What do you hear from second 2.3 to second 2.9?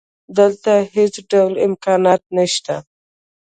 نشته